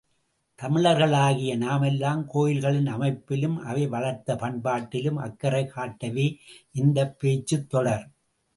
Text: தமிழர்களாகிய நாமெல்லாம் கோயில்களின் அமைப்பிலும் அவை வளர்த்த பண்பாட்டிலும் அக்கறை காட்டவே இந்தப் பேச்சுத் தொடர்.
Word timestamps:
தமிழர்களாகிய 0.59 1.57
நாமெல்லாம் 1.57 2.23
கோயில்களின் 2.27 2.87
அமைப்பிலும் 2.87 3.57
அவை 3.63 3.87
வளர்த்த 3.87 4.35
பண்பாட்டிலும் 4.35 5.19
அக்கறை 5.19 5.63
காட்டவே 5.67 6.27
இந்தப் 6.71 7.19
பேச்சுத் 7.19 7.69
தொடர். 7.69 8.05